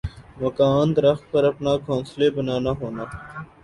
مکان 0.39 0.85
درخت 0.97 1.23
پر 1.31 1.43
اپنا 1.51 1.71
گھونسلے 1.85 2.27
بننا 2.35 2.71
ہونا 2.79 3.03